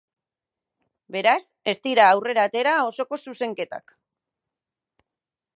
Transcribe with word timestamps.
Beraz, 1.15 1.45
ez 1.75 1.77
dira 1.83 2.07
aurrera 2.15 2.47
atera 2.51 2.75
osoko 2.93 3.21
zuzenketak. 3.25 3.97